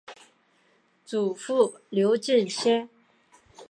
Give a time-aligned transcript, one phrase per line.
[1.05, 2.89] 祖父刘敬先。